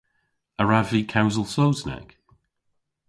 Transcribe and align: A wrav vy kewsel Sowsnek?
A 0.61 0.63
wrav 0.65 0.87
vy 0.91 1.01
kewsel 1.11 1.45
Sowsnek? 1.53 2.09